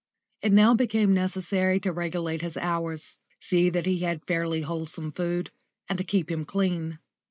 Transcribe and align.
It 0.41 0.51
now 0.51 0.73
became 0.73 1.13
necessary 1.13 1.79
to 1.81 1.91
regulate 1.91 2.41
his 2.41 2.57
hours, 2.57 3.19
see 3.39 3.69
that 3.69 3.85
he 3.85 3.99
had 3.99 4.25
fairly 4.25 4.61
wholesome 4.61 5.11
food, 5.11 5.51
and 5.87 6.07
keep 6.07 6.31
him 6.31 6.43
clean. 6.43 6.97